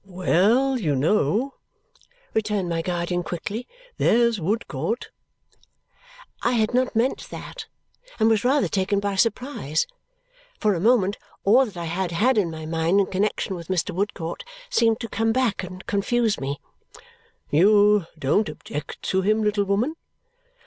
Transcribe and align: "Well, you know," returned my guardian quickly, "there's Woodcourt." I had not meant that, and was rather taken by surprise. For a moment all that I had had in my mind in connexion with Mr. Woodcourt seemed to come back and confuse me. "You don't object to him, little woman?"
"Well, 0.03 0.79
you 0.79 0.95
know," 0.95 1.53
returned 2.33 2.67
my 2.67 2.81
guardian 2.81 3.21
quickly, 3.21 3.67
"there's 3.99 4.39
Woodcourt." 4.41 5.11
I 6.41 6.53
had 6.53 6.73
not 6.73 6.95
meant 6.95 7.29
that, 7.29 7.67
and 8.19 8.27
was 8.27 8.43
rather 8.43 8.67
taken 8.67 8.99
by 8.99 9.13
surprise. 9.15 9.85
For 10.59 10.73
a 10.73 10.79
moment 10.79 11.19
all 11.43 11.63
that 11.67 11.77
I 11.77 11.85
had 11.85 12.09
had 12.11 12.39
in 12.39 12.49
my 12.49 12.65
mind 12.65 12.99
in 12.99 13.05
connexion 13.05 13.55
with 13.55 13.67
Mr. 13.67 13.91
Woodcourt 13.93 14.43
seemed 14.71 14.99
to 15.01 15.07
come 15.07 15.31
back 15.31 15.61
and 15.61 15.85
confuse 15.85 16.39
me. 16.39 16.59
"You 17.51 18.07
don't 18.17 18.49
object 18.49 19.03
to 19.03 19.21
him, 19.21 19.43
little 19.43 19.65
woman?" 19.65 19.93